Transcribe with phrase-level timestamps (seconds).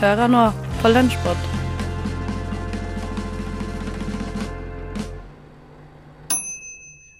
[0.00, 0.46] Hører nå
[0.80, 1.40] på Lunsjpod.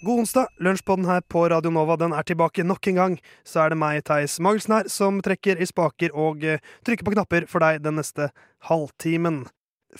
[0.01, 0.49] God onsdag.
[0.65, 3.19] Lunsjpodden her på Radio Nova den er tilbake nok en gang.
[3.45, 7.13] Så er det meg, Theis Magelsen her, som trekker i spaker og eh, trykker på
[7.19, 8.33] knapper for deg den neste
[8.71, 9.43] halvtimen.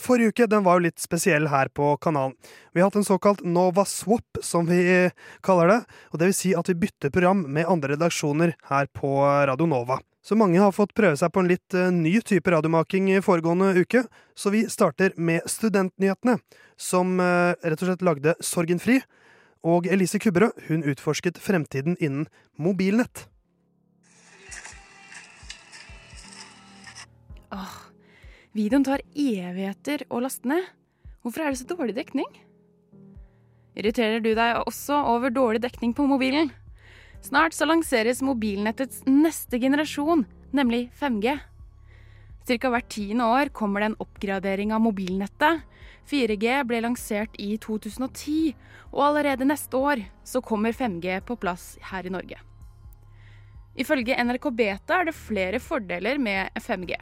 [0.01, 2.33] Forrige uke den var jo litt spesiell her på kanalen.
[2.73, 5.83] Vi har hatt en såkalt Nova Swap, som vi eh, kaller det.
[6.15, 10.01] Og det vil si at vi bytter program med andre redaksjoner her på Radio Nova.
[10.21, 13.73] Så mange har fått prøve seg på en litt eh, ny type radiomaking i foregående
[13.81, 14.05] uke.
[14.37, 16.37] Så vi starter med Studentnyhetene,
[16.77, 19.01] som eh, rett og slett lagde Sorgen fri.
[19.65, 22.29] Og Elise Kubberød hun utforsket fremtiden innen
[22.61, 23.27] mobilnett.
[27.51, 27.75] Åh,
[28.57, 30.69] videoen tar evigheter å laste ned.
[31.25, 32.29] Hvorfor er det så dårlig dekning?
[33.77, 36.53] Irriterer du deg også over dårlig dekning på mobilen?
[37.21, 40.25] Snart så lanseres mobilnettets neste generasjon,
[40.57, 41.37] nemlig 5G.
[42.49, 45.61] Cirka hvert tiende år kommer det en oppgradering av mobilnettet.
[46.11, 48.55] 4G ble lansert i 2010,
[48.91, 52.41] og allerede neste år så kommer 5G på plass her i Norge.
[53.79, 56.97] Ifølge NRK Beta er det flere fordeler med 5G.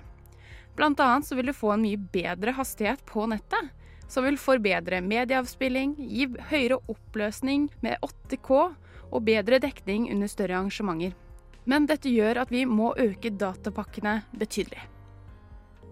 [0.77, 3.71] Blant annet så vil du få en mye bedre hastighet på nettet,
[4.09, 8.61] som vil forbedre medieavspilling, gi høyere oppløsning med 8K
[9.11, 11.17] og bedre dekning under større arrangementer.
[11.69, 14.81] Men dette gjør at vi må øke datapakkene betydelig.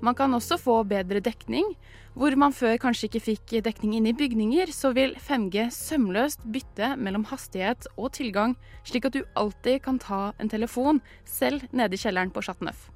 [0.04, 1.74] Man kan også få bedre dekning.
[2.16, 6.94] Hvor man før kanskje ikke fikk dekning inne i bygninger, så vil 5G sømløst bytte
[6.96, 8.54] mellom hastighet og tilgang,
[8.88, 12.88] slik at du alltid kan ta en telefon, selv nede i kjelleren på Neuf.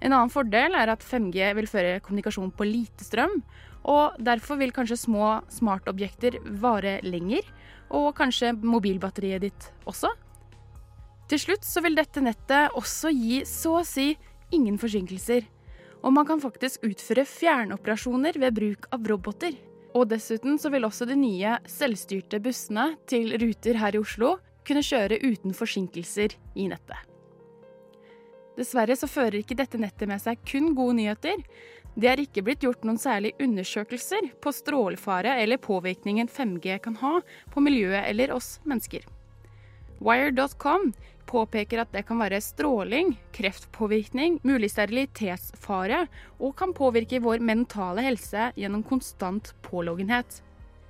[0.00, 3.42] En annen fordel er at 5G vil føre kommunikasjon på lite strøm,
[3.84, 7.44] og derfor vil kanskje små smartobjekter vare lenger,
[7.90, 10.12] og kanskje mobilbatteriet ditt også.
[11.28, 14.12] Til slutt så vil dette nettet også gi så å si
[14.54, 15.46] ingen forsinkelser
[16.04, 19.56] og man kan faktisk utføre fjernoperasjoner ved bruk av roboter.
[19.96, 24.36] Og dessuten så vil også de nye selvstyrte bussene til Ruter her i Oslo
[24.68, 26.98] kunne kjøre uten forsinkelser i nettet.
[28.58, 31.40] Dessverre så fører ikke dette nettet med seg kun gode nyheter.
[31.94, 37.20] Det er ikke blitt gjort noen særlige undersøkelser på strålefare eller påvirkningen 5G kan ha
[37.54, 39.04] på miljøet eller oss mennesker.
[40.02, 40.90] Wire.com
[41.30, 46.04] påpeker at det kan være stråling, kreftpåvirkning, mulig sterilitetsfare
[46.40, 50.42] og kan påvirke vår mentale helse gjennom konstant påloggenhet.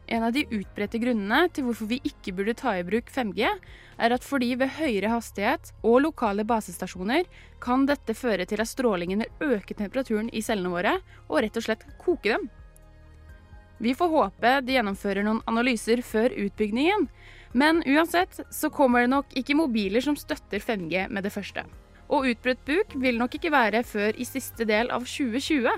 [0.06, 3.46] En av de utbredte grunnene til hvorfor vi ikke burde ta i bruk 5G,
[3.96, 7.24] er at fordi ved høyere hastighet og lokale basestasjoner
[7.64, 10.98] kan dette føre til at strålingen vil øke temperaturen i cellene våre
[11.28, 12.50] og rett og slett koke dem.
[13.78, 17.08] Vi får håpe de gjennomfører noen analyser før utbyggingen,
[17.54, 21.64] men uansett så kommer det nok ikke mobiler som støtter 5G med det første.
[22.12, 25.68] Og utbrutt buk vil nok ikke være før i siste del av 2020.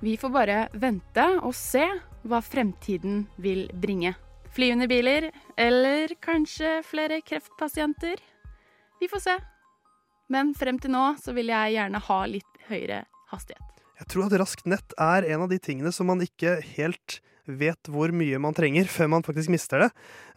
[0.00, 1.86] Vi får bare vente og se
[2.26, 4.14] hva fremtiden vil bringe.
[4.54, 8.18] Flyvende biler, eller kanskje flere kreftpasienter?
[9.00, 9.36] Vi får se.
[10.30, 13.66] Men frem til nå så vil jeg gjerne ha litt høyere hastighet.
[14.00, 17.20] Jeg tror at raskt nett er en av de tingene som man ikke helt
[17.50, 19.88] vet hvor mye man trenger før man faktisk mister det.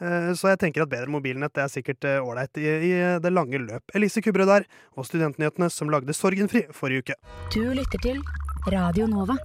[0.01, 3.61] Eh, så jeg tenker at bedre mobilnett det er sikkert eh, ålreit i, det lange
[3.61, 3.93] løp.
[3.95, 4.67] Elise Kubrød der,
[4.97, 7.19] og Studentnyhetene som lagde Sorgenfri forrige uke.
[7.53, 8.21] Du lytter til
[8.73, 9.37] Radio Nova.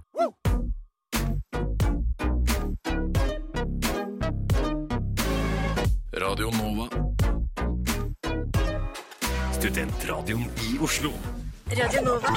[6.19, 6.89] Radio Nova.
[9.53, 11.13] Studentradioen i Oslo.
[11.71, 12.33] Radio Nova.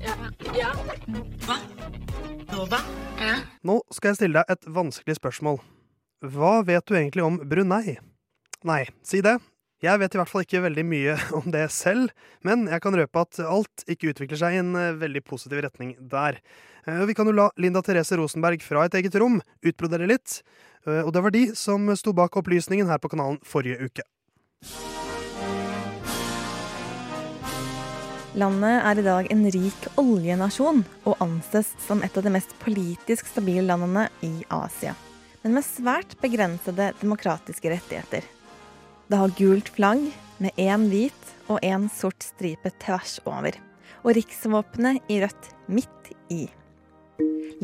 [0.00, 0.14] Ja.
[0.58, 0.72] ja.
[1.46, 1.56] Hva?
[2.50, 2.80] Nova?
[3.20, 3.36] Ja.
[3.62, 5.60] Nå skal jeg stille deg et vanskelig spørsmål.
[6.26, 8.00] Hva vet du egentlig om Brunei?
[8.66, 9.36] Nei, si det.
[9.78, 12.10] Jeg vet i hvert fall ikke veldig mye om det selv,
[12.46, 15.92] men jeg kan røpe at alt ikke utvikler seg i en eh, veldig positiv retning
[16.10, 16.40] der.
[16.82, 20.40] Eh, vi kan jo la Linda Therese Rosenberg fra et eget rom utbrodere litt,
[20.82, 24.06] eh, og det var de som sto bak opplysningen her på kanalen forrige uke.
[28.38, 33.30] Landet er i dag en rik oljenasjon og anses som et av de mest politisk
[33.30, 34.96] stabile landene i Asia,
[35.44, 38.26] men med svært begrensede demokratiske rettigheter.
[39.08, 40.02] Det har gult flagg
[40.36, 43.54] med én hvit og én sort stripe tvers over,
[44.04, 46.42] og riksvåpenet i rødt midt i.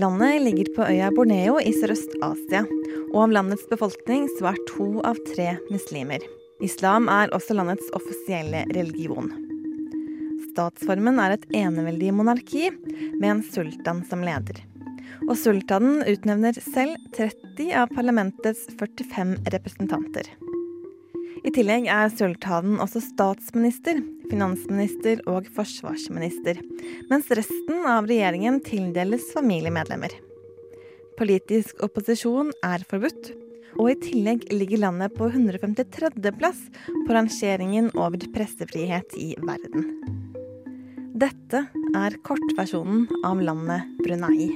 [0.00, 2.62] Landet ligger på øya Borneo i Sørøst-Asia,
[3.12, 6.25] og av landets befolkning så er to av tre muslimer.
[6.64, 9.29] Islam er også landets offisielle religion.
[10.55, 12.70] Statsformen er et eneveldig monarki
[13.20, 14.64] med en sultan som leder.
[15.29, 20.32] Og sultanen utnevner selv 30 av parlamentets 45 representanter.
[21.44, 23.99] I tillegg er sultanen også statsminister,
[24.31, 26.56] finansminister og forsvarsminister,
[27.11, 30.14] mens resten av regjeringen tildeles familiemedlemmer.
[31.20, 33.35] Politisk opposisjon er forbudt,
[33.76, 36.14] og i tillegg ligger landet på 153.
[36.41, 36.64] plass
[37.05, 39.90] på rangeringen over pressefrihet i verden.
[41.14, 44.55] Dette er kortversjonen av landet Brunei.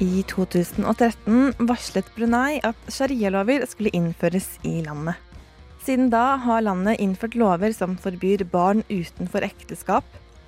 [0.00, 5.18] I 2013 varslet Brunei at sharialover skulle innføres i landet.
[5.84, 10.04] Siden da har landet innført lover som forbyr barn utenfor ekteskap,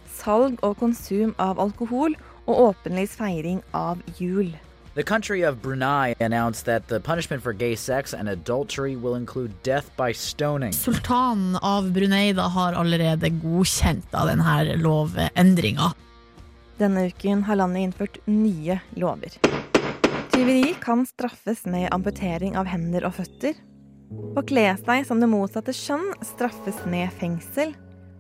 [0.08, 2.16] salg og konsum av alkohol
[2.46, 4.54] og åpenlys feiring av jul.
[4.94, 9.52] The country of Brunei announced that the punishment for gay sex and adultery will include
[9.62, 10.72] death by stoning.
[10.72, 15.93] Sultanen av Brunei da har allerede godkjent denne lovendringa.
[16.82, 19.37] Denne uken har landet innført nye lover.
[20.32, 23.55] Tyveri kan straffes med amputering av hender og føtter.
[24.34, 27.76] Å kle seg som det motsatte kjønn straffes med fengsel.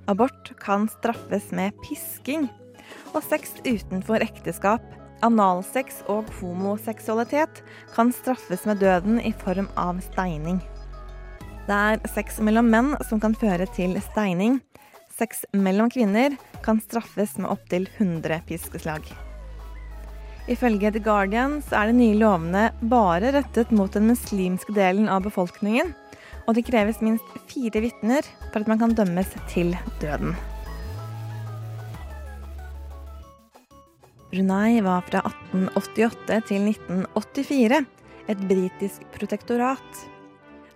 [0.06, 2.46] Abort kan straffes med pisking.
[3.16, 4.84] Og sex utenfor ekteskap,
[5.26, 7.64] analsex og homoseksualitet
[7.96, 10.62] kan straffes med døden i form av steining.
[11.66, 14.60] Det er sex mellom menn som kan føre til steining.
[15.12, 19.04] Sex mellom kvinner kan straffes med opptil 100 piskeslag.
[20.50, 25.92] Ifølge The Guardian er de nye lovene bare rettet mot den muslimske delen av befolkningen,
[26.48, 30.34] og det kreves minst fire vitner for at man kan dømmes til døden.
[34.32, 37.82] Brunei var fra 1888 til 1984
[38.32, 40.02] et britisk protektorat.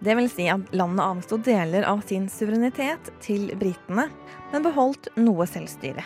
[0.06, 4.04] Det vil si at landet avsto deler av sin suverenitet til britene,
[4.52, 6.04] men beholdt noe selvstyre.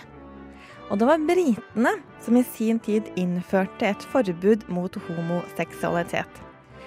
[0.89, 1.91] Og det var britene
[2.25, 6.41] som i sin tid innførte et forbud mot homoseksualitet.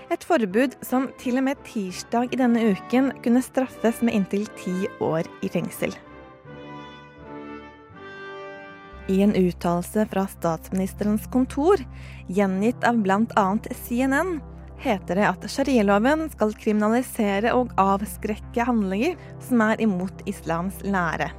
[0.09, 4.73] Et forbud som til og med tirsdag i denne uken kunne straffes med inntil ti
[4.97, 5.93] år i fengsel.
[9.11, 11.81] I en uttalelse fra statsministerens kontor,
[12.31, 13.47] gjengitt av bl.a.
[13.85, 14.39] CNN,
[14.83, 21.29] heter det at sharialoven skal kriminalisere og avskrekke handlinger som er imot islams lære.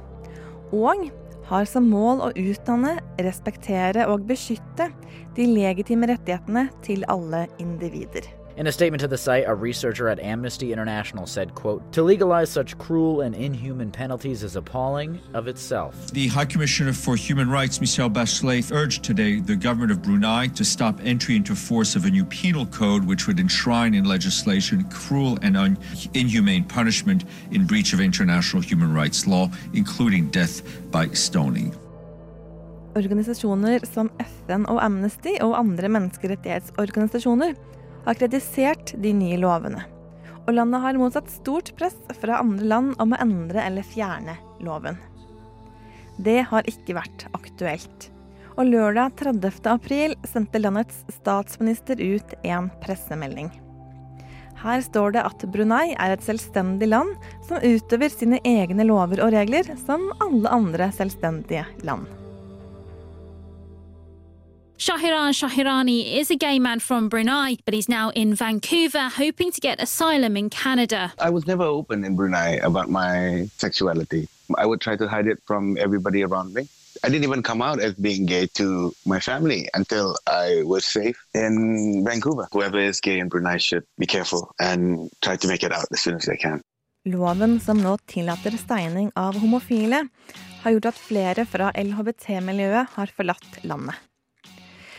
[0.75, 1.07] Og
[1.45, 4.89] har som mål å utdanne, respektere og beskytte
[5.37, 8.25] de legitime rettighetene til alle individer.
[8.57, 12.49] In a statement to the site, a researcher at Amnesty International said, quote, To legalize
[12.49, 16.11] such cruel and inhuman penalties is appalling of itself.
[16.11, 20.63] The High Commissioner for Human Rights, Michelle Bachelet, urged today the government of Brunei to
[20.63, 25.37] stop entry into force of a new penal code which would enshrine in legislation cruel
[25.41, 25.77] and un-
[26.13, 31.75] inhumane punishment in breach of international human rights law, including death by stoning.
[32.95, 34.09] Organisasjoner som
[34.47, 37.53] FN og Amnesty og andre menneskerettighetsorganisasjoner
[38.05, 39.83] har kritisert de nye lovene.
[40.45, 44.99] Og landet har motsatt stort press fra andre land om å endre eller fjerne loven.
[46.21, 48.09] Det har ikke vært aktuelt.
[48.55, 49.67] Og lørdag 30.
[49.67, 53.49] april sendte landets statsminister ut en pressemelding.
[54.61, 57.11] Her står det at Brunei er et selvstendig land
[57.45, 62.07] som utøver sine egne lover og regler som alle andre selvstendige land.
[64.85, 69.59] Shahiran Shahirani is a gay man from Brunei, but he's now in Vancouver hoping to
[69.59, 71.11] get asylum in Canada.
[71.17, 74.29] I was never open in Brunei about my sexuality.
[74.55, 76.69] I would try to hide it from everybody around me.
[77.03, 81.17] I didn't even come out as being gay to my family until I was safe
[81.33, 82.47] in Vancouver.
[82.51, 85.99] Whoever is gay in Brunei should be careful and try to make it out as
[85.99, 86.61] soon as they can.
[87.05, 90.07] Loven som nå tillater steining av homofile,
[90.61, 93.97] har gjort at flere fra LHBT-miljøet har forlatt landet.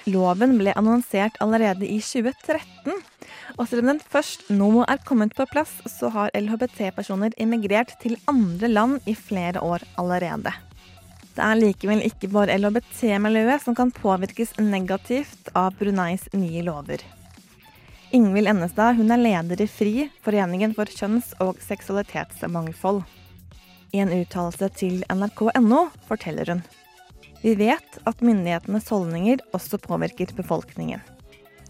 [0.07, 2.95] Loven ble annonsert allerede i 2013,
[3.59, 8.15] og selv om den først nå er kommet på plass, så har LHBT-personer immigrert til
[8.31, 10.55] andre land i flere år allerede.
[11.35, 17.03] Det er likevel ikke bare LHBT-miljøet som kan påvirkes negativt av Bruneis nye lover.
[18.15, 23.03] Ingvild Ennestad hun er leder i FRI, Foreningen for kjønns- og seksualitetsmangfold.
[23.93, 26.67] I en uttalelse til nrk.no forteller hun.
[27.47, 30.99] Vi vet at myndighetenes holdninger også påvirker befolkningen.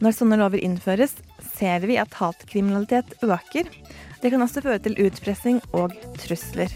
[0.00, 1.12] Når sånne lover innføres,
[1.52, 3.68] ser vi at hatkriminalitet øker.
[4.22, 6.72] Det kan også føre til utpressing og trusler.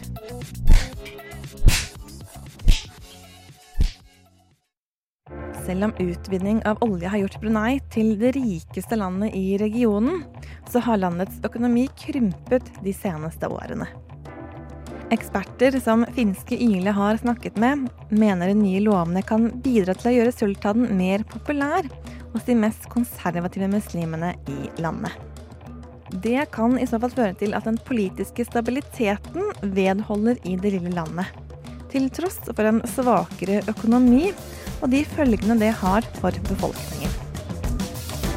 [5.65, 10.27] Selv om utvinning av olje har gjort Brunei til det rikeste landet i regionen,
[10.69, 13.89] så har landets økonomi krympet de seneste årene.
[15.11, 20.13] Eksperter som finske Yle har snakket med, mener de nye lovene kan bidra til å
[20.15, 21.89] gjøre sultaden mer populær
[22.31, 25.11] hos de mest konservative muslimene i landet.
[26.23, 30.95] Det kan i så fall føre til at den politiske stabiliteten vedholder i det lille
[30.95, 31.27] landet.
[31.91, 34.29] Til tross for en svakere økonomi
[34.79, 37.19] og de følgene det har for befolkningen.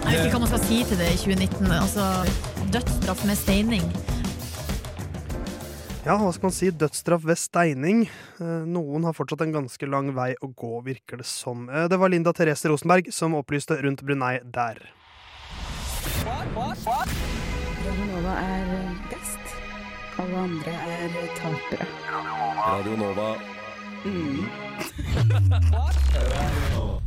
[0.03, 1.69] Jeg vet ikke hva man skal si til det i 2019.
[1.77, 2.09] Altså,
[2.73, 3.85] dødsstraff med steining.
[6.03, 6.67] Ja, hva skal man si?
[6.75, 8.01] Dødsstraff ved steining.
[8.43, 11.69] Eh, Noen har fortsatt en ganske lang vei å gå, virker det som.
[11.69, 14.77] Eh, Det var Linda Therese Rosenberg som opplyste rundt Brunei der.
[17.85, 18.65] Radionova er
[19.11, 19.39] best.
[20.19, 21.87] Alle andre er tapere.
[22.67, 23.29] Radio Nova.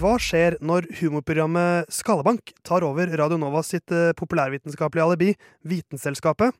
[0.00, 6.50] Hva skjer når humorprogrammet Skalabank tar over Radio Nova sitt eh, populærvitenskapelige alibi, Vitenselskapet?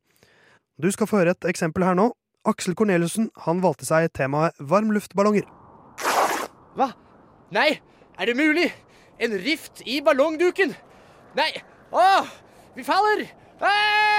[0.82, 2.06] Du skal få høre et eksempel her nå.
[2.48, 5.44] Aksel Korneliussen han valgte seg temaet varmluftballonger.
[6.78, 6.86] Hva?
[7.52, 7.74] Nei,
[8.16, 8.70] er det mulig?
[9.20, 10.72] En rift i ballongduken?
[11.36, 11.50] Nei!
[11.92, 12.06] Å!
[12.76, 13.26] Vi faller!
[13.60, 14.09] Nei,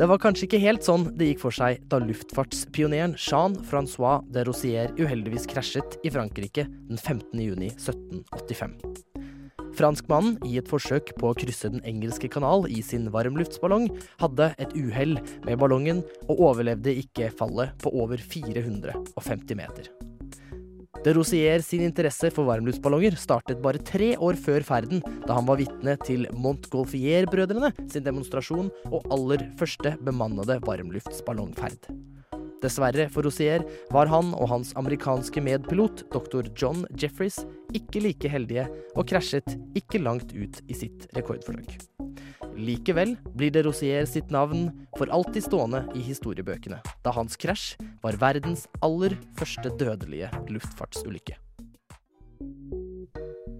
[0.00, 4.94] det var kanskje ikke helt sånn det gikk for seg da luftfartspioneren Jean-Francois de Rosier
[4.96, 7.36] uheldigvis krasjet i Frankrike den 15.
[7.36, 8.78] juni 1785.
[9.76, 13.90] Franskmannen, i et forsøk på å krysse Den engelske kanal i sin varmluftsballong,
[14.24, 19.92] hadde et uhell med ballongen og overlevde ikke fallet på over 450 meter.
[21.00, 25.56] De Rosier sin interesse for varmluftsballonger startet bare tre år før ferden, da han var
[25.56, 31.88] vitne til Montgolfier-brødrene sin demonstrasjon og aller første bemannede varmluftsballongferd.
[32.60, 33.64] Dessverre for Rosier
[33.94, 36.52] var han og hans amerikanske medpilot, dr.
[36.52, 37.40] John Jeffries,
[37.72, 41.78] ikke like heldige og krasjet ikke langt ut i sitt rekordforsøk.
[42.60, 48.18] Likevel blir de Rosier sitt navn for alltid stående i historiebøkene, da hans krasj var
[48.20, 51.38] verdens aller første dødelige luftfartsulykke.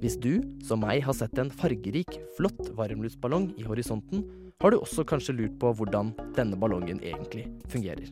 [0.01, 4.25] Hvis du, som meg, har sett en fargerik, flott varmluftsballong i horisonten,
[4.61, 8.09] har du også kanskje lurt på hvordan denne ballongen egentlig fungerer.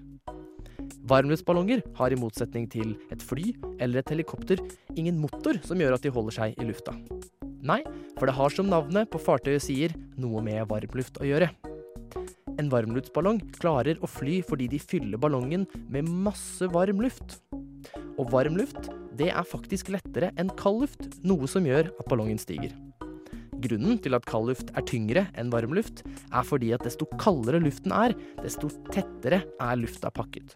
[1.09, 4.61] Varmluftsballonger har i motsetning til et fly eller et helikopter
[4.97, 6.97] ingen motor som gjør at de holder seg i lufta.
[7.67, 7.81] Nei,
[8.19, 11.51] for det har som navnet på fartøyet sier, noe med varmluft å gjøre.
[12.59, 17.39] En varmluftsballong klarer å fly fordi de fyller ballongen med masse varm luft.
[18.19, 22.41] Og varm luft, det er faktisk lettere enn kald luft, noe som gjør at ballongen
[22.43, 22.75] stiger.
[23.59, 27.63] Grunnen til at kald luft er tyngre enn varm luft, er fordi at desto kaldere
[27.63, 30.55] luften er, desto tettere er lufta pakket.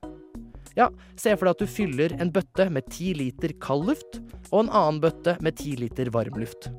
[0.78, 0.88] Ja,
[1.20, 4.72] se for deg at du fyller en bøtte med ti liter kald luft, og en
[4.72, 6.70] annen bøtte med ti liter varm luft.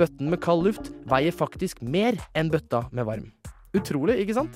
[0.00, 3.26] Bøtten med kald luft veier faktisk mer enn bøtta med varm.
[3.76, 4.54] Utrolig, ikke sant?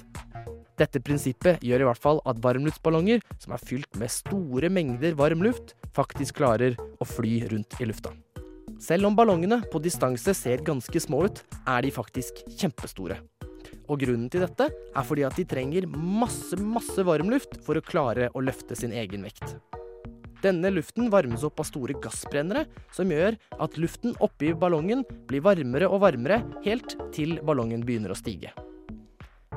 [0.81, 5.45] Dette prinsippet gjør i hvert fall at varmluftsballonger som er fylt med store mengder varm
[5.45, 8.15] luft, faktisk klarer å fly rundt i lufta.
[8.81, 13.21] Selv om ballongene på distanse ser ganske små ut, er de faktisk kjempestore.
[13.85, 18.33] Og grunnen til dette er fordi at de trenger masse, masse varmluft for å klare
[18.33, 19.59] å løfte sin egen vekt.
[20.45, 25.89] Denne luften varmes opp av store gassbrennere, som gjør at luften oppi ballongen blir varmere
[25.89, 28.53] og varmere helt til ballongen begynner å stige.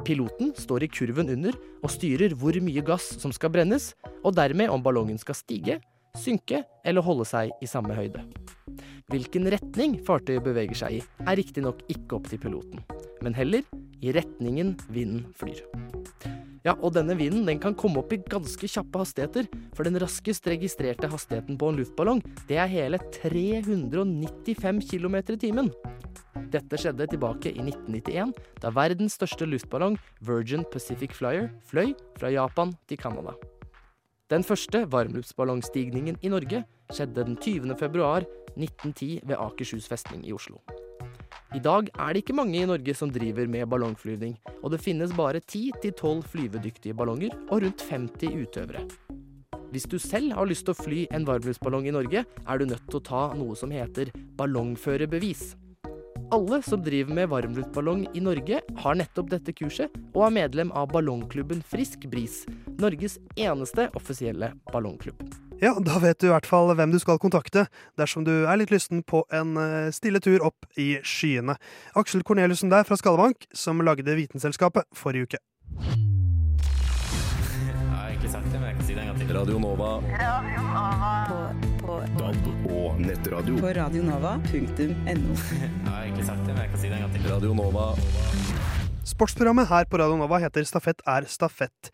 [0.08, 3.92] Piloten står i kurven under og styrer hvor mye gass som skal brennes,
[4.24, 5.82] og dermed om ballongen skal stige,
[6.16, 8.24] synke eller holde seg i samme høyde.
[9.12, 12.84] Hvilken retning fartøyet beveger seg i, er riktignok ikke opp til piloten,
[13.24, 13.68] men heller
[14.00, 15.66] i retningen vinden flyr.
[16.68, 19.46] Ja, og denne vinden den kan komme opp i ganske kjappe hastigheter,
[19.78, 22.20] for den raskest registrerte hastigheten på en luftballong,
[22.50, 25.70] det er hele 395 km i timen.
[26.52, 29.96] Dette skjedde tilbake i 1991, da verdens største luftballong,
[30.28, 33.38] Virgin Pacific Flyer, fløy fra Japan til Canada.
[34.28, 37.78] Den første varmluftsballongstigningen i Norge skjedde den 20.
[37.80, 40.60] februar 1910 ved Akershus festning i Oslo.
[41.56, 45.14] I dag er det ikke mange i Norge som driver med ballongflyvning, og det finnes
[45.16, 48.84] bare 10-12 flyvedyktige ballonger og rundt 50 utøvere.
[49.72, 52.84] Hvis du selv har lyst til å fly en varmluftsballong i Norge, er du nødt
[52.90, 55.54] til å ta noe som heter ballongførerbevis.
[56.36, 60.92] Alle som driver med varmluftballong i Norge, har nettopp dette kurset, og er medlem av
[60.92, 62.42] ballongklubben Frisk Bris,
[62.76, 65.47] Norges eneste offisielle ballongklubb.
[65.62, 67.66] Ja, da vet du i hvert fall hvem du skal kontakte
[67.98, 71.58] dersom du er litt lysten på en eh, stille tur opp i skyene.
[71.98, 75.42] Aksel Korneliussen der fra Skallebank, som lagde Vitenselskapet forrige uke.
[75.78, 79.28] Jeg har egentlig egentlig sagt det, men jeg kan si det en gang til.
[79.38, 79.90] Radio Nova.
[81.28, 81.38] På,
[81.86, 83.58] på, DAB og nettradio.
[83.62, 85.36] på radionova.no.
[85.64, 87.28] Jeg har egentlig sagt det, men jeg kan si det en gang til.
[87.32, 87.86] Radio Nova.
[89.08, 91.92] Sportsprogrammet her på Radio Nova heter Stafett er stafett.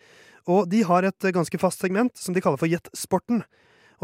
[0.49, 3.43] Og de har et ganske fast segment som de kaller for Gjett sporten.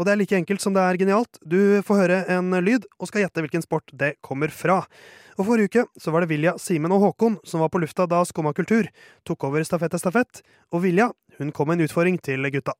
[0.00, 1.36] Og det er like enkelt som det er genialt.
[1.44, 4.78] Du får høre en lyd og skal gjette hvilken sport det kommer fra.
[5.36, 8.22] Og Forrige uke så var det Vilja, Simen og Håkon som var på lufta da
[8.24, 8.88] Skumma kultur
[9.28, 10.40] tok over Stafett er stafett.
[10.72, 12.74] Og Vilja hun kom med en utfordring til gutta.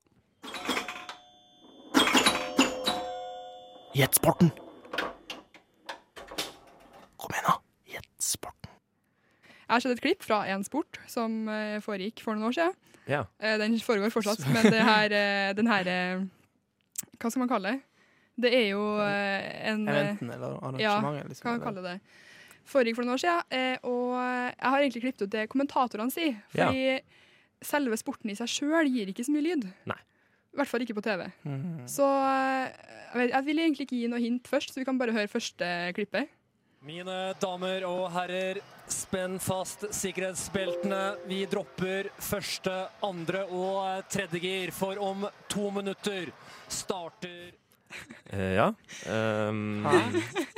[3.97, 4.53] Gjett sporten!
[7.21, 7.57] Kom igjen, da.
[7.91, 8.71] Gjett sporten.
[9.67, 12.90] Jeg har sett et klipp fra en sport som eh, foregikk for noen år siden.
[13.11, 13.25] Ja.
[13.43, 16.25] Eh, Den foregår fortsatt, men det her, eh, den her eh,
[17.21, 17.81] Hva skal man kalle det?
[18.41, 21.97] Det er jo en Eventen eller arrangementet, Ja, liksom, kan man kalle det.
[22.71, 26.39] Foregikk for noen år siden, og jeg har egentlig klippet ut det kommentatorene sier.
[26.55, 26.69] Ja.
[26.71, 27.01] Fordi
[27.67, 29.67] selve sporten i seg sjøl gir ikke så mye lyd.
[29.91, 29.99] Nei.
[30.51, 31.27] I hvert fall ikke på TV.
[31.47, 31.85] Mhm.
[31.91, 34.99] Så eh, jeg, vet, jeg vil egentlig ikke gi noe hint først, så vi kan
[34.99, 36.31] bare høre første klippet.
[36.81, 38.57] Mine damer og herrer,
[38.89, 41.01] spenn fast sikkerhetsbeltene.
[41.29, 42.73] Vi dropper første,
[43.05, 46.33] andre og tredje gir, for om to minutter
[46.73, 47.51] starter
[48.31, 48.69] Eh, ja.
[49.11, 49.83] Um,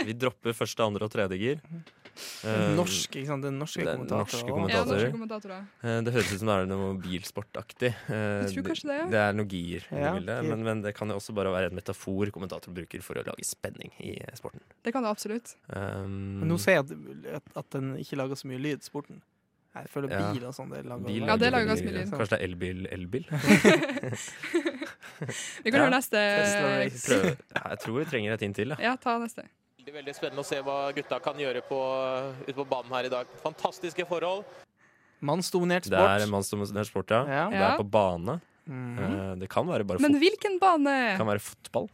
[0.05, 1.63] vi dropper første, andre og tredje gir.
[2.45, 3.41] Um, Norsk, ikke sant?
[3.43, 4.69] Det er norske det er kommentatorer norske også.
[4.73, 5.61] Ja, norske kommentatorer.
[5.83, 7.91] Eh, Det høres ut som det er noe bilsportaktig.
[8.13, 9.07] Eh, Jeg tror kanskje det, ja.
[9.15, 10.49] Det er noe gir Ja, bildet, gir.
[10.51, 13.45] men, men det kan jo også bare være en metafor kommentator bruker for å lage
[13.49, 14.61] spenning i sporten.
[14.85, 15.55] Det kan det absolutt.
[15.73, 16.91] Um, Men nå ser jeg at,
[17.41, 19.23] at, at den ikke lager så mye lyd, sporten.
[19.73, 20.33] Jeg føler Ja.
[20.35, 20.69] bil og sånn.
[20.69, 22.11] Det lager Bil Ja, det lager ganske mye lyd.
[22.13, 23.25] Kanskje det er elbil, elbil?
[25.65, 26.21] Vi kan høre neste.
[26.21, 26.85] Ja,
[27.73, 28.69] jeg tror vi trenger et inn til.
[28.75, 28.79] Ja.
[28.93, 29.47] Ja, ta neste.
[29.93, 31.79] Veldig, veldig spennende å se hva gutta kan gjøre på,
[32.47, 33.29] ute på banen her i dag.
[33.43, 34.47] Fantastiske forhold.
[35.21, 36.01] Mannsdominert sport.
[36.01, 37.21] Det er mannsdominert sport, ja.
[37.29, 37.43] Ja.
[37.53, 38.39] Det er på bane.
[38.65, 41.11] Mm Eh, Det kan være bare Men hvilken bane?
[41.13, 41.91] det kan være fotball.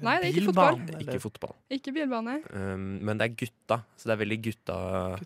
[0.00, 0.78] Nei, det er ikke fotball.
[1.02, 1.54] Ikke fotball.
[1.70, 2.38] Ikke bilbane.
[2.54, 5.18] Um, men det er gutta, så det er veldig gutta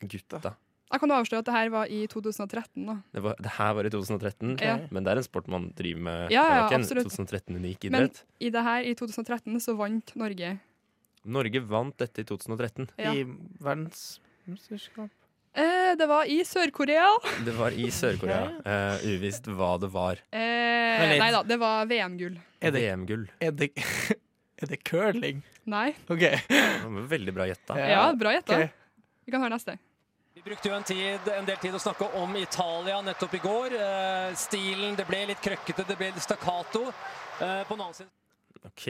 [0.00, 0.54] Gutta.
[0.90, 2.84] Jeg kan avsløre at det her var i 2013.
[2.86, 2.96] da.
[3.14, 4.76] Det, var, det her var i 2013, Ja.
[4.90, 6.30] men det er en sport man driver med.
[6.30, 7.06] Ja, ja, absolutt.
[7.08, 7.90] 2013-unik idrett.
[8.20, 10.58] Men i det her, i 2013, så vant Norge.
[11.22, 12.88] Norge vant dette i 2013.
[12.96, 13.14] Ja.
[13.14, 13.24] I
[13.60, 15.10] verdensmesterskap.
[15.52, 17.08] Eh, det var i Sør-Korea.
[17.44, 18.52] Det var i Sør-Korea.
[18.64, 20.22] Eh, uvisst hva det var.
[20.30, 22.38] Eh, nei da, det var VM-gull.
[22.60, 23.26] Er det, VM-gull.
[23.42, 23.72] er det,
[24.62, 25.42] er det curling?
[25.70, 25.90] Nei.
[26.08, 26.24] OK.
[27.10, 27.78] Veldig bra gjetta.
[27.82, 28.56] Ja, bra gjetta.
[28.56, 28.70] Okay.
[29.26, 29.76] Vi kan høre neste.
[30.34, 33.74] Vi brukte jo en, tid, en del tid å snakke om Italia nettopp i går.
[33.76, 36.86] Eh, stilen, det ble litt krøkkete, det ble litt stakkato.
[37.42, 38.08] Eh, på den annen side
[38.64, 38.86] OK.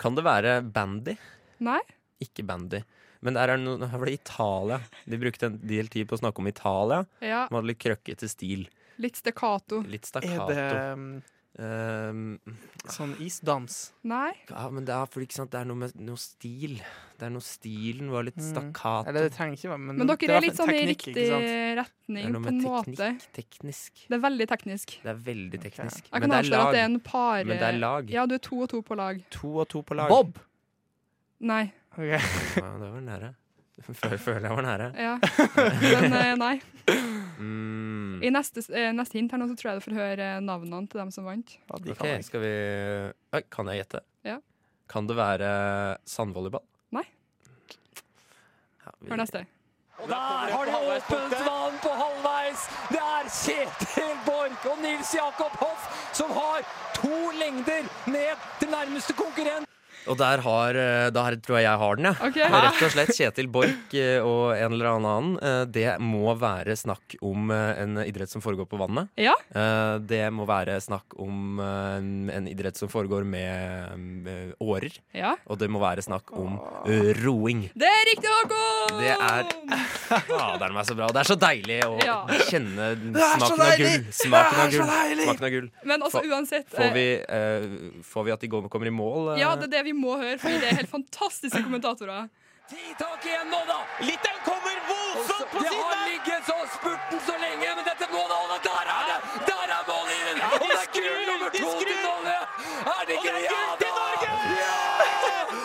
[0.00, 1.14] Kan det være bandy?
[1.62, 1.80] Nei.
[2.24, 2.82] Ikke bandy.
[3.24, 4.80] Men der er noe, her var det Italia.
[5.08, 7.04] De brukte en del tid på å snakke om Italia.
[7.24, 7.44] Ja.
[7.48, 8.66] De hadde litt krøkkete stil.
[9.00, 9.80] Litt stakkato.
[9.90, 11.06] Litt Er det um,
[11.54, 12.40] Um,
[12.90, 13.92] sånn isdans?
[14.02, 14.32] Nei.
[14.48, 16.80] ja, men det er, for, ikke sant, det er noe med noe stil.
[17.14, 19.12] Det er noe Stilen var litt stakkato.
[19.12, 19.18] Mm.
[19.20, 21.28] det trenger ikke være men, Men dere er litt sånn i riktig
[21.78, 22.90] retning er noe på en måte.
[22.90, 23.28] teknikk.
[23.38, 24.02] Teknisk.
[24.08, 24.96] Det er veldig teknisk.
[25.04, 26.08] Det er veldig teknisk.
[26.08, 28.10] Jeg kan Men det er avsløre at det er en par Men det er lag.
[28.16, 29.22] Ja, du er to og to på lag.
[29.38, 30.10] To og to på lag.
[30.10, 30.42] Bob!
[31.44, 31.64] Nei.
[31.94, 32.04] Ok.
[32.08, 32.20] Ja,
[32.80, 33.32] det var nære.
[33.84, 34.86] Føler, føler jeg var nære.
[34.96, 35.14] Ja.
[35.82, 36.54] Men eh, nei.
[37.38, 38.20] Mm.
[38.24, 41.02] I neste, eh, neste hint her nå så tror jeg du får høre navnene til
[41.02, 41.56] dem som vant.
[41.74, 41.90] Ok,
[42.24, 42.52] skal vi
[43.34, 44.00] Oi, Kan jeg gjette?
[44.24, 44.38] Ja.
[44.88, 45.50] Kan det være
[46.08, 46.64] sandvolleyball?
[46.94, 47.04] Nei.
[48.84, 49.44] Ja, vi- Hør neste.
[50.02, 52.64] Og der har de åpent vann på halvveis!
[52.90, 56.64] Det er Kjetil Borch og Nils Jakob Hoff som har
[56.96, 59.68] to lengder ned til nærmeste konkurrent.
[60.06, 62.16] Og der, har, eh, der tror jeg jeg har den, jeg.
[62.28, 62.48] Okay.
[62.52, 65.30] Rett og slett Kjetil Borch eh, og en eller annen.
[65.40, 69.08] eh, Det må være snakk om en idrett som foregår på vannet.
[69.16, 69.32] Ja.
[69.54, 74.92] Eh, Det må være snakk om en- idrett som foregår med årer.
[75.14, 75.36] Ja.
[75.48, 76.58] Og det må være snakk om
[77.24, 77.70] roing.
[77.74, 79.00] Det er riktig, Håkon!
[79.00, 79.44] Det er
[80.28, 81.08] Faderen meg så bra.
[81.14, 82.18] Det er så deilig å Ja.
[82.50, 84.04] kjenne smaken av gull.
[84.12, 85.24] Smaken av Det er så gull.
[85.24, 85.70] Smaken av gull.
[85.84, 87.06] Men altså, uansett, Får vi,
[88.04, 89.38] får vi at de går, kommer i mål?
[89.40, 92.28] Ja, det er det vi må høre, fordi det er helt fantastiske kommentatorer.
[92.98, 93.78] Tak igjen nå, da!
[94.00, 95.74] Litauen kommer voldsomt på siden!
[95.74, 98.56] Det har ligget så spurten så lenge, men dette må da holde.
[98.64, 99.18] Der er det!
[99.48, 100.38] Der er mållinjen!
[100.48, 102.38] Og det er gull nummer to til Norge!
[102.94, 103.42] Er det ikke det?
[103.52, 104.72] Ja!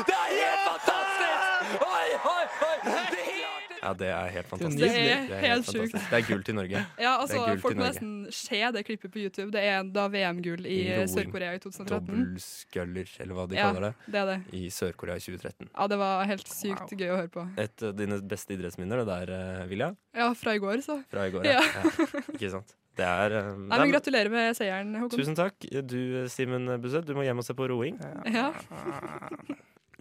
[0.10, 1.39] Det er helt fantastisk!
[1.88, 2.76] Oi, oi, oi!
[2.84, 4.82] Det er helt Ja, det er helt fantastisk.
[4.84, 5.95] Det er helt fantastisk.
[5.95, 6.10] sjukt.
[6.12, 6.82] Det er gull til Norge.
[7.06, 9.49] Ja, altså, er Folk må nesten se det klippet på YouTube.
[9.56, 11.06] Det er da VM-gull i, I.
[11.10, 11.89] Sør-Korea i 2013.
[11.95, 13.93] Dobbeltsculler, eller hva de Ja, kaller det.
[14.13, 14.38] det er det.
[14.60, 15.71] I Sør-Korea i 2013.
[15.73, 17.45] Ja, det var helt sykt gøy å høre på.
[17.65, 19.93] Et av dine beste idrettsminner, det der, eh, Vilja?
[20.17, 20.99] Ja, fra i går, så.
[21.10, 21.58] Fra i går, ja.
[21.63, 21.82] Ja.
[21.88, 22.23] ja.
[22.36, 22.75] Ikke sant?
[22.99, 25.21] Det er eh, Nei, men Gratulerer med seieren, Håkon.
[25.21, 25.56] Tusen takk.
[25.88, 25.99] Du,
[26.32, 27.97] Simen Buseth, du må hjem og se på roing.
[28.28, 28.52] Ja.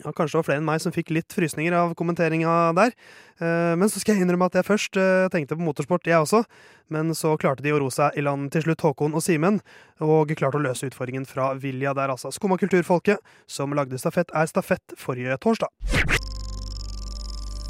[0.05, 2.93] Ja, kanskje det var flere enn meg som fikk litt frysninger av kommenteringa der.
[3.41, 6.45] Eh, Men så skal jeg innrømme at jeg først eh, tenkte på motorsport, jeg også.
[6.89, 9.61] Men så klarte de å ro seg i land til slutt, Håkon og Simen,
[10.01, 12.31] og klarte å løse utfordringen fra Vilja der, altså.
[12.33, 15.69] Skumma kulturfolket, som lagde stafett, er stafett forrige torsdag.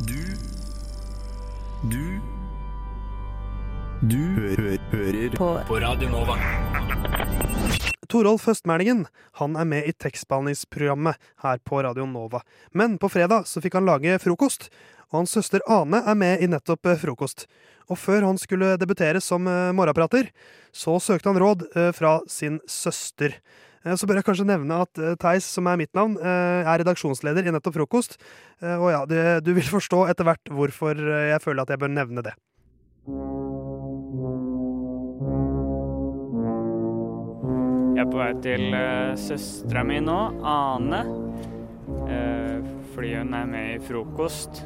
[0.06, 0.20] Du
[1.88, 2.20] Du
[4.08, 6.87] Du hø hører På, på Radio Nova.
[8.08, 9.02] Torolf Høstmælingen
[9.36, 12.40] han er med i tekstbehandlingsprogrammet her på Radio Nova.
[12.72, 14.70] Men på fredag så fikk han lage frokost,
[15.10, 17.44] og hans søster Ane er med i nettopp eh, frokost.
[17.88, 20.30] Og før han skulle debutere som eh, morgenprater,
[20.72, 23.36] så søkte han råd eh, fra sin søster.
[23.88, 27.76] Så bør jeg kanskje nevne at Theis, som er mitt navn, er redaksjonsleder i nettopp
[27.78, 28.18] frokost.
[28.60, 32.26] Og ja, det, du vil forstå etter hvert hvorfor jeg føler at jeg bør nevne
[32.26, 32.34] det.
[37.98, 41.00] Jeg er på vei til uh, søstera mi nå, Ane.
[42.06, 44.60] Uh, fordi hun er med i frokost.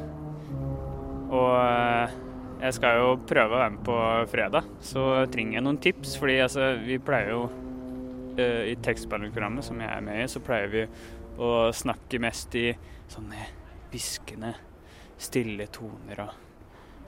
[1.33, 2.13] Og uh,
[2.61, 3.97] jeg skal jo prøve å være med på
[4.29, 6.13] fredag, så trenger jeg noen tips.
[6.21, 10.69] Fordi altså, vi pleier jo uh, I tekstbehandlingsprogrammet som jeg er med i, så pleier
[10.69, 10.85] vi
[11.41, 12.67] å snakke mest i
[13.15, 13.49] sånne
[13.89, 14.53] hviskende,
[15.17, 16.52] stille toner og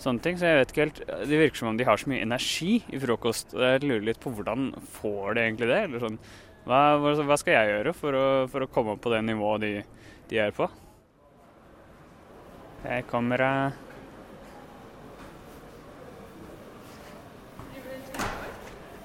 [0.04, 0.38] sånne ting.
[0.40, 3.00] Så jeg vet ikke helt Det virker som om de har så mye energi i
[3.02, 3.54] frokost.
[3.56, 5.80] Jeg lurer litt på hvordan får de egentlig det?
[5.88, 6.20] Eller sånn,
[6.66, 9.74] hva, hva skal jeg gjøre for å, for å komme opp på det nivået de,
[10.32, 10.68] de er på?
[12.86, 13.74] Her kommer jeg.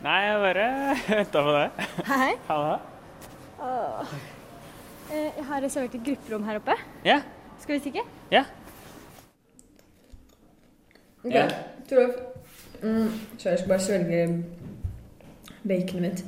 [0.00, 0.66] Nei, jeg bare
[1.10, 1.80] venta på deg.
[2.08, 2.30] Hei.
[2.48, 2.76] Halla.
[3.60, 4.14] Åh.
[5.10, 6.76] Eh, Jeg har reservert et grupperom her oppe.
[7.04, 7.18] Ja.
[7.60, 8.04] Skal vi stikke?
[8.32, 8.46] Ja.
[11.24, 11.48] Ok, Ja.
[11.90, 12.14] Torolf.
[12.82, 14.44] Mm, så jeg skal bare svelge
[15.68, 16.24] baconet mitt.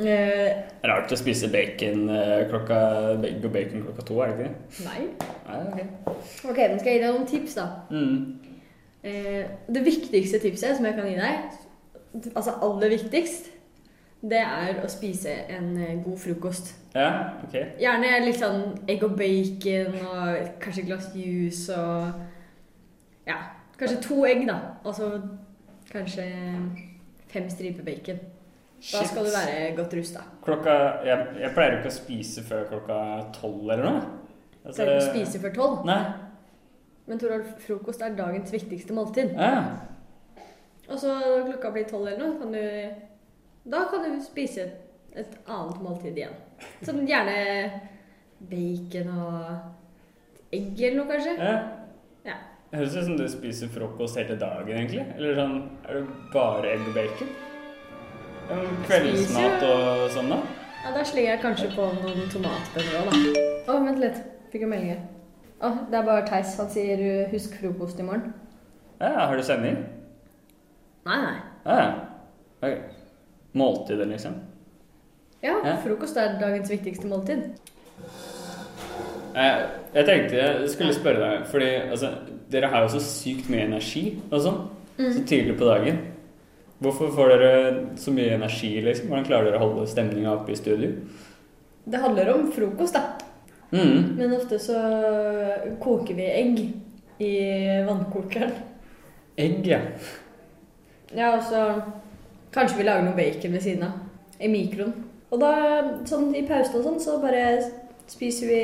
[0.00, 0.52] Eh,
[0.88, 2.78] Rart å spise bacon eh, klokka
[3.18, 4.84] og bacon klokka to, er det ikke?
[4.86, 5.02] nei.
[5.48, 5.84] Nei, okay.
[6.48, 7.66] Ok, nå skal jeg gi deg noen tips, da.
[7.90, 8.38] Mm.
[9.04, 9.42] Eh,
[9.74, 11.58] det viktigste tipset som jeg kan gi deg,
[12.32, 13.50] altså aller viktigst,
[14.22, 16.72] det er å spise en eh, god frokost.
[16.94, 17.10] Ja,
[17.44, 17.58] ok.
[17.82, 22.22] Gjerne litt sånn egg og bacon og kanskje et glass juice og
[23.28, 23.36] Ja,
[23.82, 24.56] kanskje to egg, da.
[24.84, 25.10] Og så
[25.92, 26.26] kanskje
[27.32, 28.18] fem striper bacon.
[28.82, 29.12] Da Shit.
[29.12, 30.24] skal du være godt rusta.
[30.42, 30.72] Klokka
[31.06, 32.96] jeg, jeg pleier ikke å spise før klokka
[33.36, 34.00] tolv eller noe.
[34.64, 35.84] Altså, Pleier du ikke å spise før tolv?
[35.86, 36.00] Nei.
[37.06, 39.34] Men Toralf, frokost er dagens viktigste måltid.
[39.38, 39.62] Ja.
[40.88, 44.64] Og så når klokka blir tolv eller noe, kan du Da kan du spise
[45.14, 46.34] et annet måltid igjen.
[46.82, 47.36] Sånn gjerne
[48.50, 51.36] bacon og egg eller noe, kanskje.
[51.38, 51.52] Ja.
[52.26, 52.36] Ja.
[52.72, 55.02] Det høres ut som du spiser frokost hele dagen, egentlig.
[55.18, 57.32] Eller sånn Er det bare egg og bacon?
[58.86, 60.38] Kveldsmat og sånn, da?
[60.82, 63.42] Ja, Da slenger jeg kanskje på noen tomatbønner òg, da.
[63.72, 64.22] Å, vent litt.
[64.54, 65.02] Fikk en melding her.
[65.62, 66.54] Å, det er bare Theis.
[66.58, 68.32] Han sier 'husk frokost i morgen'.
[69.00, 69.76] Ja, har du sending?
[71.06, 71.36] Nei, nei.
[71.66, 72.08] Ja.
[72.62, 72.78] Ok.
[73.54, 74.34] Måltidet, liksom?
[75.42, 75.76] Ja, Ja.
[75.76, 77.52] frokost er dagens viktigste måltid.
[79.34, 82.10] Jeg, jeg tenkte jeg skulle spørre deg, fordi altså,
[82.52, 84.62] dere har jo så sykt mye energi og sånn,
[84.98, 85.12] Mm.
[85.12, 85.98] så tidlig på dagen.
[86.82, 87.50] Hvorfor får dere
[87.96, 89.06] så mye energi, liksom?
[89.08, 90.90] Hvordan klarer dere å holde stemninga oppe i studio?
[91.88, 93.00] Det handler om frokost, da.
[93.72, 94.16] Mm.
[94.18, 94.76] Men ofte så
[95.80, 96.60] koker vi egg
[97.24, 97.32] i
[97.88, 98.52] vannkokeren.
[99.38, 99.80] Egg, ja.
[101.16, 101.62] Ja, og så
[102.52, 103.96] kanskje vi lager noe bacon ved siden av.
[104.42, 104.92] I mikroen.
[105.32, 105.52] Og da,
[106.04, 107.62] sånn i pausen og sånn, så bare
[108.12, 108.62] spiser vi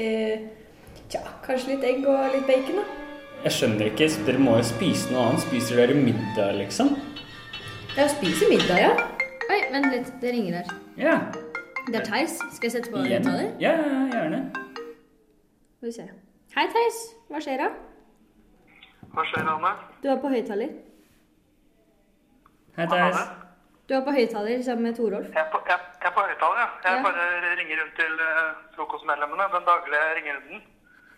[1.13, 2.85] tja, kanskje litt egg og litt bacon, da.
[3.45, 5.45] Jeg skjønner ikke, dere må jo spise noe annet.
[5.47, 6.91] Spiser dere middag, liksom?
[7.97, 8.91] Ja, spiser middag, ja.
[9.49, 10.09] Oi, vent litt.
[10.23, 10.73] Det ringer her.
[10.99, 11.15] Ja.
[11.89, 12.35] Det er Theis.
[12.53, 13.25] Skal jeg sette på Igjen?
[13.25, 13.53] høyttaler?
[13.63, 14.41] Ja, ja, gjerne.
[15.79, 16.09] Skal vi se.
[16.57, 16.99] Hei, Theis.
[17.31, 17.69] Hva skjer da?
[19.15, 19.71] Hva skjer, Anne?
[20.03, 20.75] Du er på høyttaler.
[22.77, 23.23] Hei, Theis.
[23.89, 25.31] Du er på høyttaler sammen med Torolf.
[25.33, 26.69] Jeg er på, jeg, jeg er på høyttaler, ja.
[26.85, 27.07] Jeg Ja.
[27.07, 29.47] bare ringer rundt til uh, frokostmedlemmene.
[29.55, 30.67] Den daglige ringerunden.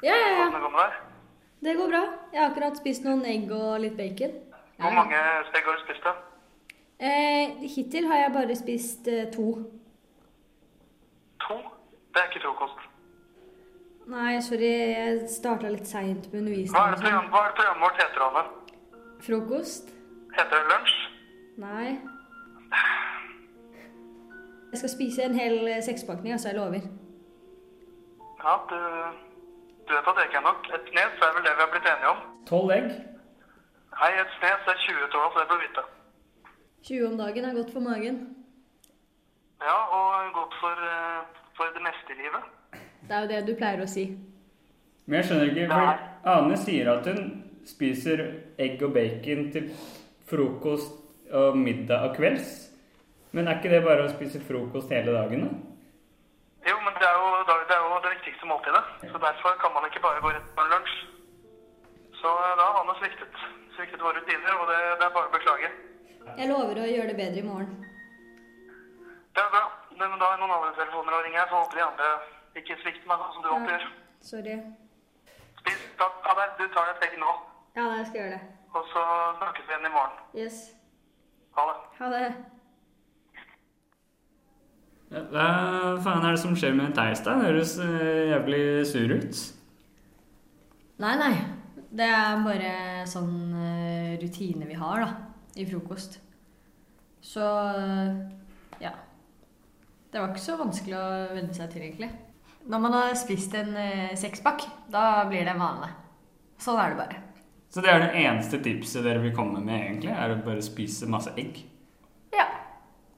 [0.03, 0.51] Ja, ja, ja.
[0.51, 0.99] Hvordan det går?
[1.61, 2.03] Det bra.
[2.33, 4.33] Jeg har akkurat spist noen egg og litt bacon.
[4.81, 5.19] Hvor mange
[5.51, 6.15] steg har du spist, da?
[7.01, 9.51] Eh, hittil har jeg bare spist eh, to.
[11.45, 11.59] To?
[12.15, 12.87] Det er ikke frokost.
[14.11, 14.73] Nei, sorry.
[14.97, 17.31] Jeg starta litt seint med Hva er, det undervisningen.
[17.31, 18.45] hva er det programmet vårt heter, Anne?
[19.27, 19.93] Frokost?
[20.37, 20.97] Heter det lunsj?
[21.61, 21.99] Nei.
[24.71, 26.49] Jeg skal spise en hel eh, sekspakning, altså.
[26.49, 26.89] Jeg lover.
[28.41, 28.77] Ja, du,
[29.91, 30.69] du vet at det ikke er nok.
[30.77, 32.21] Et snes er vel det vi har blitt enige om.
[32.51, 32.87] Tolv egg?
[33.99, 35.83] Nei, et snes er 20 tonn, så det bør vite.
[36.89, 38.21] 20 om dagen er godt for magen.
[39.69, 41.21] Ja, og godt for, eh,
[41.57, 42.43] for det meste i livet.
[43.09, 44.05] Det er jo det du pleier å si.
[45.07, 47.21] Men jeg skjønner ikke, for Ane sier at hun
[47.67, 48.23] spiser
[48.59, 49.71] egg og bacon til
[50.31, 50.95] frokost
[51.33, 52.71] og middag og kvelds.
[53.33, 55.51] Men er ikke det bare å spise frokost hele dagen, da?
[56.71, 58.80] Jo, men det er jo det, er jo det viktigste måltidet.
[59.01, 60.97] Så derfor kan man ikke bare gå rett på en lunsj.
[62.21, 63.39] Så eh, da har man sviktet.
[63.77, 65.71] Sviktet våre rutiner, og det, det er bare å beklage.
[66.37, 67.73] Jeg lover å gjøre det bedre i morgen.
[69.35, 69.65] Det er bra.
[70.01, 72.11] Men da er noen andre telefoner å ringe her, så håper de andre
[72.61, 73.89] ikke svikter meg sånn som du alltid gjør.
[74.31, 74.57] Sorry.
[75.61, 75.83] Spis.
[76.01, 76.21] Takk.
[76.27, 76.47] Ha det.
[76.61, 77.35] Du tar deg et egg nå.
[77.79, 78.43] Ja, jeg skal gjøre det.
[78.75, 79.03] Og så
[79.41, 80.19] snakkes vi igjen i morgen.
[80.37, 80.59] Yes.
[81.57, 81.77] Ha det.
[82.01, 82.25] Ha det.
[85.11, 85.47] Ja, Hva
[86.05, 87.35] faen er det som skjer med Theis, da?
[87.43, 89.41] Høres eh, jævlig sur ut.
[91.03, 91.33] Nei, nei.
[91.91, 92.73] Det er bare
[93.11, 95.11] sånn eh, rutine vi har, da.
[95.59, 96.21] I frokost.
[97.27, 98.21] Så eh,
[98.85, 98.95] ja.
[100.11, 102.13] Det var ikke så vanskelig å venne seg til, egentlig.
[102.71, 105.91] Når man har spist en eh, sekspakk, da blir det en vane.
[106.63, 107.21] Sånn er det bare.
[107.71, 110.15] Så det er det eneste tipset dere vil komme med, egentlig?
[110.15, 111.65] Er å bare spise masse egg?
[112.35, 112.47] Ja.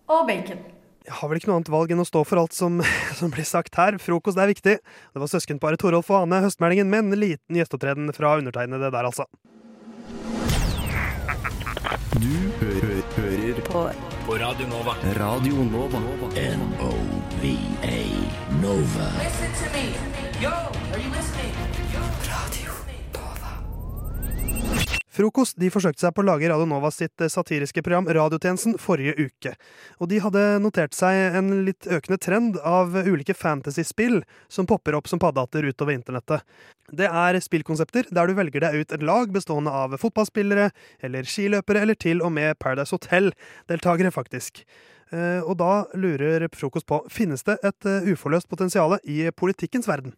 [0.08, 0.71] Og bacon.
[1.02, 2.78] Jeg har vel ikke noe annet valg enn å stå for alt som,
[3.18, 3.98] som blir sagt her.
[4.02, 4.76] Frokost er viktig.
[4.78, 9.26] Det var søskenparet Torolf og Ane Høstmeldingen med en liten gjesteopptreden fra undertegnede der, altså.
[12.22, 12.28] Du
[12.60, 13.82] hø hø hører på,
[14.28, 14.94] på Radio Nova.
[15.18, 16.02] Radio Nova.
[16.38, 17.98] N-O-V-A
[18.62, 19.10] Nova.
[19.24, 19.86] Listen to me.
[20.44, 21.71] Yo, are you listening?
[25.12, 29.12] Frokost de forsøkte seg på å lage Radio Nova sitt eh, satiriske program Radiotjenesten forrige
[29.20, 29.52] uke.
[30.00, 35.10] Og de hadde notert seg en litt økende trend av ulike fantasyspill som popper opp
[35.12, 36.46] som paddehatter utover internettet.
[36.88, 40.70] Det er spillkonsepter der du velger deg ut et lag bestående av fotballspillere
[41.04, 44.64] eller skiløpere, eller til og med Paradise Hotel-deltakere, faktisk.
[45.12, 50.16] Eh, Og da lurer Frokost på finnes det et eh, uforløst potensial i politikkens verden.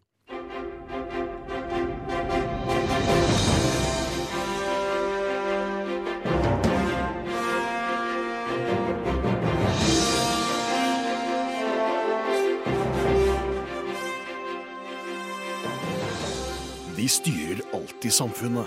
[17.05, 18.65] De styrer alltid samfunnet.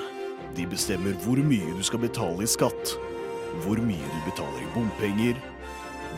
[0.54, 2.92] De bestemmer hvor mye du skal betale i skatt,
[3.64, 5.40] hvor mye du betaler i bompenger,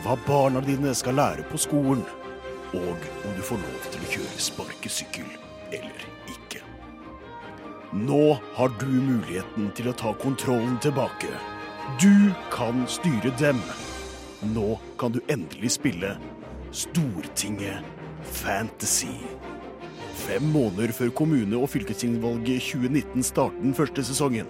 [0.03, 2.03] hva barna dine skal lære på skolen,
[2.77, 5.33] og om du får lov til å kjøre sparkesykkel
[5.79, 6.61] eller ikke.
[8.05, 8.21] Nå
[8.53, 11.33] har du muligheten til å ta kontrollen tilbake.
[12.03, 13.65] Du kan styre dem.
[14.53, 16.19] Nå kan du endelig spille
[16.69, 17.81] Stortinget
[18.43, 19.17] Fantasy.
[20.21, 24.49] Fem måneder før kommune- og fylkestingsvalget 2019 starter den første sesongen.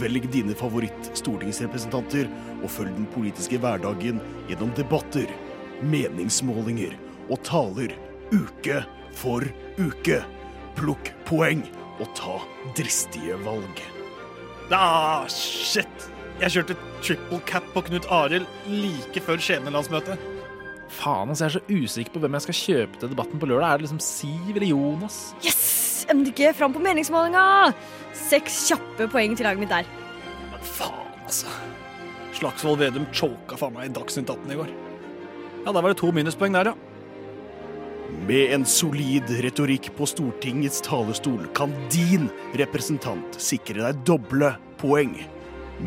[0.00, 2.30] Velg dine favoritt-stortingsrepresentanter
[2.62, 5.28] og følg den politiske hverdagen gjennom debatter,
[5.84, 6.96] meningsmålinger
[7.28, 7.92] og taler
[8.32, 8.80] uke
[9.14, 9.44] for
[9.78, 10.22] uke.
[10.76, 11.62] Plukk poeng
[12.00, 12.38] og ta
[12.76, 13.82] dristige valg.
[14.72, 16.08] Ah, shit!
[16.40, 20.35] Jeg kjørte triple cap på Knut Arild like før Skjebnelandsmøtet.
[20.92, 23.68] Faen, altså, jeg er så usikker på hvem jeg skal kjøpe til debatten på lørdag.
[23.68, 25.20] Er det liksom Siv eller Jonas?
[25.44, 26.06] Yes!
[26.12, 27.72] MDG fram på meningsmålinga!
[28.16, 29.88] Seks kjappe poeng til laget mitt der.
[30.52, 31.50] Men Faen, altså.
[32.36, 34.74] Slagsvold Vedum choka faen meg i Dagsnytt 18 i går.
[35.64, 36.76] Ja, da var det to minuspoeng der, ja.
[38.26, 45.16] Med en solid retorikk på Stortingets talerstol kan din representant sikre deg doble poeng.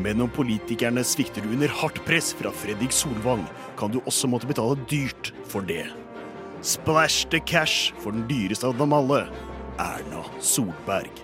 [0.03, 3.45] Men om politikerne svikter du under hardt press fra Fredrik Solvang,
[3.79, 5.85] kan du også måtte betale dyrt for det.
[6.61, 9.23] Splash the cash for den dyreste av dem alle,
[9.79, 11.23] Erna Solberg.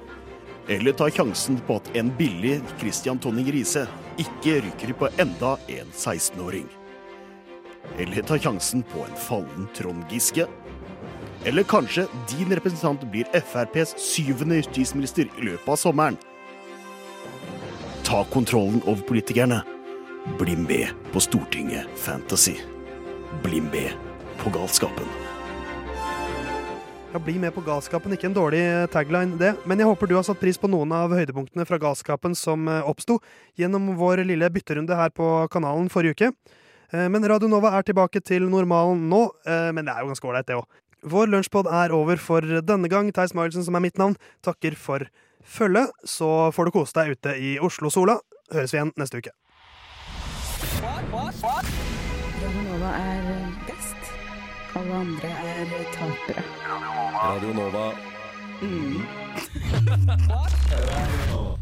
[0.71, 3.83] Eller ta sjansen på at en billig Christian Tonning Riise
[4.21, 6.65] ikke rykker på enda en 16-åring.
[7.99, 10.47] Eller ta sjansen på en fallen Trond Giske.
[11.45, 16.17] Eller kanskje din representant blir FrPs syvende justisminister i løpet av sommeren.
[18.07, 19.61] Ta kontrollen over politikerne.
[20.25, 22.55] Bli med på Stortinget Fantasy.
[23.43, 23.91] Bli med
[24.37, 25.05] på galskapen.
[27.13, 30.15] Ja, Bli med på galskapen, ikke en dårlig eh, tagline det, men jeg håper du
[30.17, 33.21] har satt pris på noen av høydepunktene fra galskapen som eh, oppsto
[33.55, 36.31] gjennom vår lille bytterunde her på kanalen forrige uke.
[36.91, 40.49] Eh, Men Radio Nova er tilbake til normalen nå, men det er jo ganske ålreit,
[40.49, 40.67] det òg.
[41.05, 43.13] Vår lunsjpod er over for denne gang.
[43.13, 45.05] Theis Magelsen, som er mitt navn, takker for
[45.45, 45.93] følget.
[46.03, 48.17] Så får du kose deg ute i Oslo-sola.
[48.51, 49.35] Høres vi igjen neste uke.
[51.43, 54.11] Radio Nova er best.
[54.75, 56.43] Alle andre er tapere.
[57.23, 57.91] Radio Nova.
[58.61, 59.01] Mm.